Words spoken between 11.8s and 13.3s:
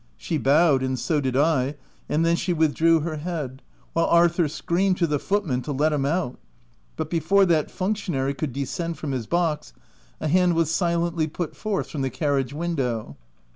from the carriage window.